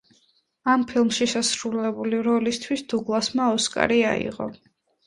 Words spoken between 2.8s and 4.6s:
დუგლასმა ოსკარი აიღო.